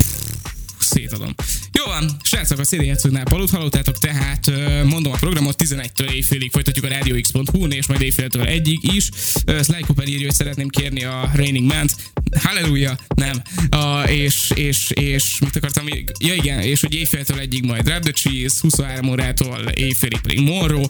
Szétadom. 0.88 1.34
Jó 1.72 1.84
van, 1.84 2.16
srácok, 2.22 2.58
a 2.58 2.64
CD 2.64 2.82
játszóknál 2.82 3.24
palut 3.24 3.50
hallottátok, 3.50 3.98
tehát 3.98 4.50
mondom 4.84 5.12
a 5.12 5.16
programot 5.16 5.62
11-től 5.64 6.10
éjfélig 6.10 6.50
folytatjuk 6.50 6.84
a 6.84 6.88
radiox.hu-n, 6.88 7.70
és 7.70 7.86
majd 7.86 8.00
éjféltől 8.00 8.42
egyig 8.42 8.92
is. 8.94 9.08
Sly 9.46 9.80
Cooper 9.86 10.08
írja, 10.08 10.26
hogy 10.26 10.34
szeretném 10.34 10.68
kérni 10.68 11.04
a 11.04 11.30
Raining 11.34 11.72
Man-t. 11.72 11.94
Halleluja, 12.38 12.98
nem. 13.14 13.42
A, 13.70 14.02
és, 14.02 14.50
és, 14.54 14.90
és 14.90 15.38
mit 15.40 15.56
akartam 15.56 15.84
még? 15.84 16.12
Ja 16.20 16.34
igen, 16.34 16.60
és 16.60 16.80
hogy 16.80 16.94
éjféltől 16.94 17.38
egyig 17.38 17.64
majd 17.64 17.88
Rap 17.88 18.02
the 18.02 18.12
Cheese, 18.12 18.56
23 18.60 19.08
órától 19.08 19.58
éjfélig 19.74 20.20
pedig 20.20 20.40
Monroe. 20.40 20.86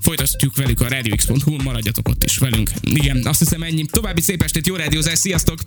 Folytatjuk 0.00 0.56
velük 0.56 0.80
a 0.80 0.88
radiox.hu-n, 0.88 1.60
maradjatok 1.64 2.08
ott 2.08 2.24
is 2.24 2.38
velünk. 2.38 2.70
Igen, 2.82 3.26
azt 3.26 3.38
hiszem 3.38 3.62
ennyi. 3.62 3.84
További 3.90 4.20
szép 4.20 4.42
estét, 4.42 4.66
jó 4.66 4.74
rádiózás, 4.74 5.18
sziasztok! 5.18 5.60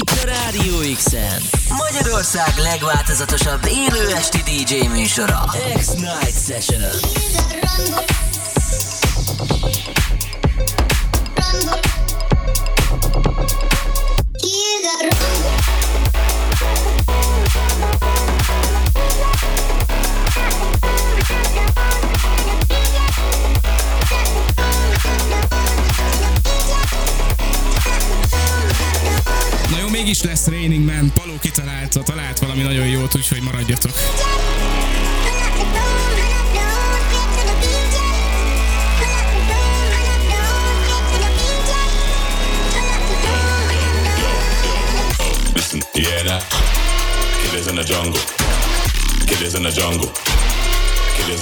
Itt 0.00 0.10
a 0.10 0.24
Rádió 0.24 0.94
X-en. 0.94 1.42
Magyarország 1.68 2.54
legváltozatosabb 2.80 3.66
élő 3.66 4.14
esti 4.14 4.38
DJ 4.38 4.86
műsora. 4.86 5.44
X-Night 5.78 6.44
Session. 6.46 6.80
Na 7.90 8.00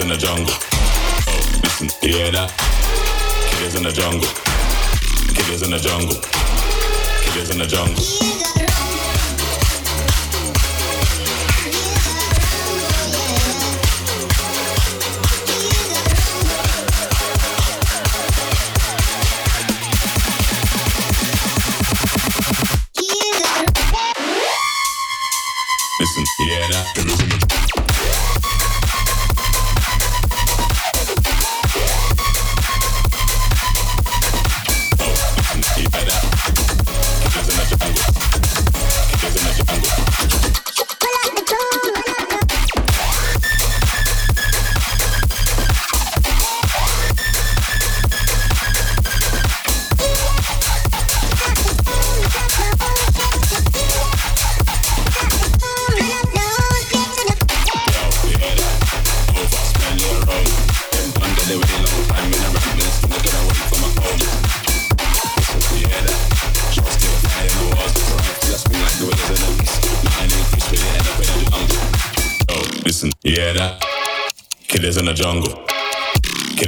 in 0.09 0.15
the 0.15 0.27
jungle. 0.27 0.55
Oh, 1.27 1.61
listen, 1.63 1.89
you 2.01 2.17
hear 2.17 2.31
that? 2.31 2.51
Killers 3.51 3.75
in 3.75 3.83
the 3.83 3.93
jungle. 3.93 4.29
Killers 5.35 5.63
in 5.63 5.71
the 5.71 5.79
jungle. 5.79 6.17
Killers 7.25 7.51
in 7.51 7.59
the 7.59 7.67
jungle. 7.67 8.48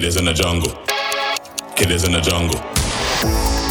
Killers 0.00 0.16
in 0.16 0.24
the 0.24 0.32
jungle. 0.32 0.72
Killers 1.76 2.04
in 2.04 2.12
the 2.12 2.22
jungle. 2.22 3.69